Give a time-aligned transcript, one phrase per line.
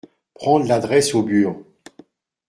[0.33, 1.55] Prendre l'adresse au bur.